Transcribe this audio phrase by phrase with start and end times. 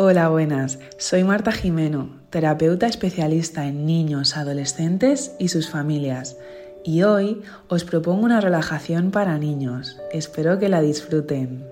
[0.00, 0.78] Hola, buenas.
[0.96, 6.36] Soy Marta Jimeno, terapeuta especialista en niños, adolescentes y sus familias.
[6.84, 9.98] Y hoy os propongo una relajación para niños.
[10.12, 11.66] Espero que la disfruten.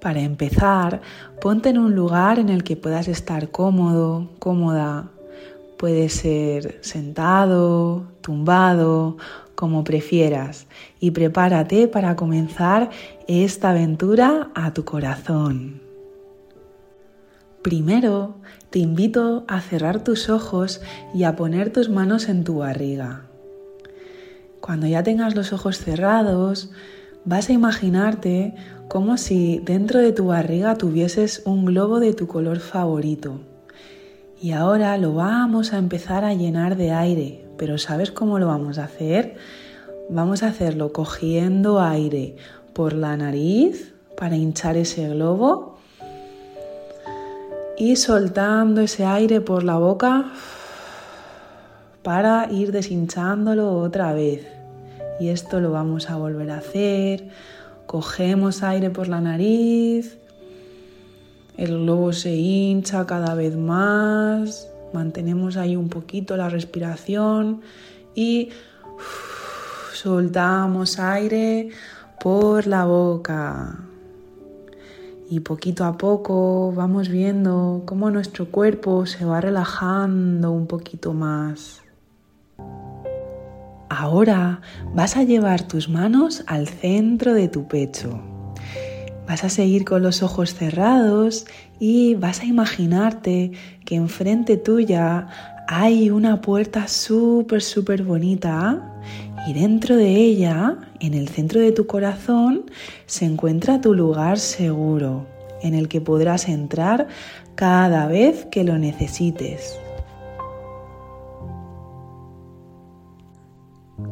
[0.00, 1.02] Para empezar,
[1.40, 5.10] ponte en un lugar en el que puedas estar cómodo, cómoda.
[5.78, 9.18] Puede ser sentado, tumbado,
[9.60, 10.66] como prefieras.
[11.00, 12.88] Y prepárate para comenzar
[13.28, 15.82] esta aventura a tu corazón.
[17.60, 18.36] Primero,
[18.70, 20.80] te invito a cerrar tus ojos
[21.12, 23.26] y a poner tus manos en tu barriga.
[24.62, 26.70] Cuando ya tengas los ojos cerrados,
[27.26, 28.54] vas a imaginarte
[28.88, 33.40] como si dentro de tu barriga tuvieses un globo de tu color favorito.
[34.40, 38.78] Y ahora lo vamos a empezar a llenar de aire, pero ¿sabes cómo lo vamos
[38.78, 39.36] a hacer?
[40.08, 42.34] Vamos a hacerlo cogiendo aire
[42.72, 45.78] por la nariz para hinchar ese globo
[47.76, 50.32] y soltando ese aire por la boca
[52.02, 54.46] para ir deshinchándolo otra vez.
[55.20, 57.28] Y esto lo vamos a volver a hacer.
[57.84, 60.16] Cogemos aire por la nariz.
[61.58, 64.70] El globo se hincha cada vez más.
[64.92, 67.60] Mantenemos ahí un poquito la respiración
[68.14, 68.50] y
[69.94, 71.70] soltamos aire
[72.18, 73.78] por la boca
[75.30, 81.82] y poquito a poco vamos viendo cómo nuestro cuerpo se va relajando un poquito más.
[83.88, 84.60] Ahora
[84.92, 88.29] vas a llevar tus manos al centro de tu pecho.
[89.30, 91.46] Vas a seguir con los ojos cerrados
[91.78, 93.52] y vas a imaginarte
[93.84, 95.28] que enfrente tuya
[95.68, 99.00] hay una puerta súper, súper bonita
[99.46, 102.64] y dentro de ella, en el centro de tu corazón,
[103.06, 105.28] se encuentra tu lugar seguro,
[105.62, 107.06] en el que podrás entrar
[107.54, 109.78] cada vez que lo necesites.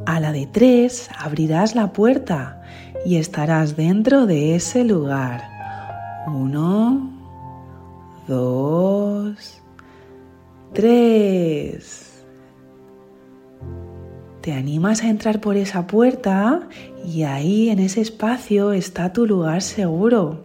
[0.07, 2.63] A la de tres abrirás la puerta
[3.05, 5.43] y estarás dentro de ese lugar.
[6.27, 7.11] Uno,
[8.27, 9.63] dos,
[10.73, 12.23] tres.
[14.41, 16.69] Te animas a entrar por esa puerta
[17.05, 20.45] y ahí en ese espacio está tu lugar seguro.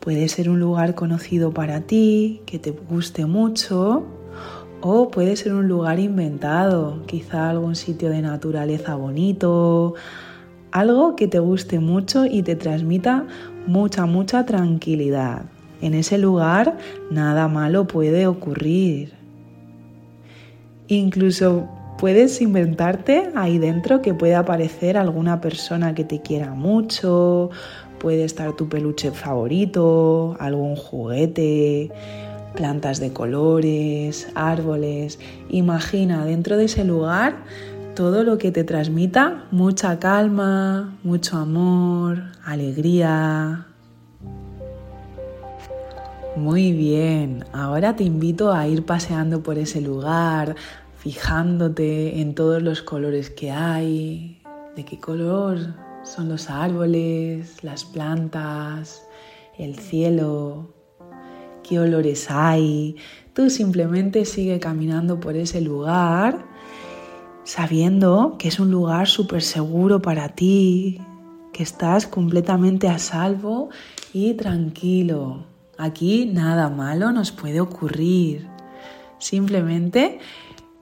[0.00, 4.04] Puede ser un lugar conocido para ti, que te guste mucho,
[4.80, 9.94] o puede ser un lugar inventado, quizá algún sitio de naturaleza bonito,
[10.72, 13.26] algo que te guste mucho y te transmita
[13.66, 15.42] mucha, mucha tranquilidad.
[15.80, 16.76] En ese lugar
[17.10, 19.12] nada malo puede ocurrir.
[20.88, 21.68] Incluso
[21.98, 27.48] Puedes inventarte ahí dentro que pueda aparecer alguna persona que te quiera mucho,
[27.98, 31.90] puede estar tu peluche favorito, algún juguete,
[32.54, 35.18] plantas de colores, árboles.
[35.48, 37.36] Imagina dentro de ese lugar
[37.96, 43.66] todo lo que te transmita mucha calma, mucho amor, alegría.
[46.36, 50.56] Muy bien, ahora te invito a ir paseando por ese lugar,
[50.98, 54.42] fijándote en todos los colores que hay,
[54.76, 55.58] de qué color
[56.04, 59.02] son los árboles, las plantas,
[59.58, 60.74] el cielo,
[61.66, 62.96] qué olores hay.
[63.32, 66.55] Tú simplemente sigue caminando por ese lugar
[67.46, 71.00] sabiendo que es un lugar súper seguro para ti,
[71.54, 73.70] que estás completamente a salvo
[74.12, 75.46] y tranquilo.
[75.78, 78.46] Aquí nada malo nos puede ocurrir.
[79.18, 80.20] Simplemente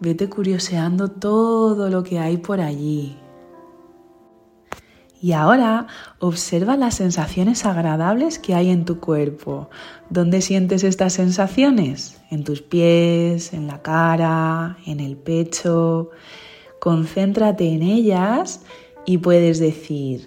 [0.00, 3.16] Vete curioseando todo lo que hay por allí.
[5.22, 5.86] Y ahora
[6.18, 9.70] observa las sensaciones agradables que hay en tu cuerpo.
[10.10, 12.20] ¿Dónde sientes estas sensaciones?
[12.30, 16.10] En tus pies, en la cara, en el pecho.
[16.84, 18.60] Concéntrate en ellas
[19.06, 20.26] y puedes decir,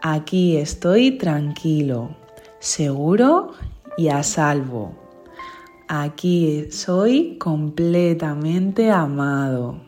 [0.00, 2.16] aquí estoy tranquilo,
[2.60, 3.50] seguro
[3.98, 4.94] y a salvo.
[5.88, 9.82] Aquí soy completamente amado.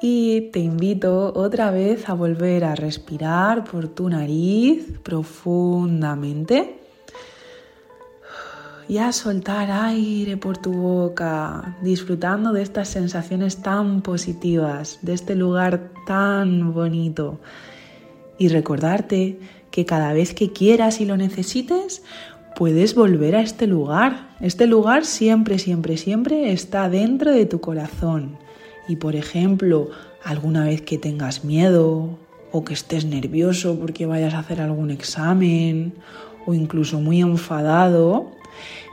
[0.00, 6.83] Y te invito otra vez a volver a respirar por tu nariz profundamente
[8.88, 15.34] y a soltar aire por tu boca, disfrutando de estas sensaciones tan positivas, de este
[15.34, 17.40] lugar tan bonito.
[18.38, 19.38] Y recordarte
[19.70, 22.02] que cada vez que quieras y lo necesites,
[22.54, 24.28] puedes volver a este lugar.
[24.40, 28.38] Este lugar siempre, siempre, siempre está dentro de tu corazón.
[28.88, 29.90] Y por ejemplo,
[30.24, 32.18] alguna vez que tengas miedo
[32.52, 35.94] o que estés nervioso porque vayas a hacer algún examen
[36.46, 38.30] o incluso muy enfadado,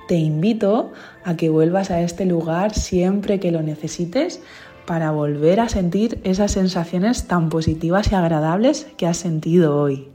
[0.08, 0.92] te invito
[1.24, 4.42] a que vuelvas a este lugar siempre que lo necesites
[4.86, 10.10] para volver a sentir esas sensaciones tan positivas y agradables que has sentido hoy.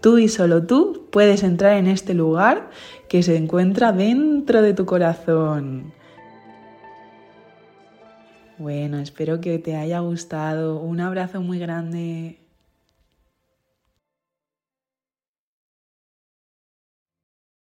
[0.00, 2.68] Tú y solo tú puedes entrar en este lugar
[3.08, 5.94] que se encuentra dentro de tu corazón.
[8.58, 10.78] Bueno, espero que te haya gustado.
[10.80, 12.43] Un abrazo muy grande.